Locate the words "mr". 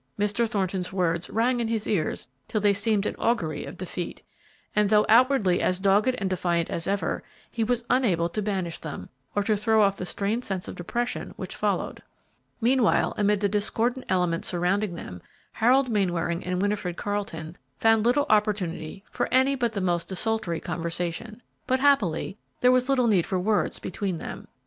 0.17-0.49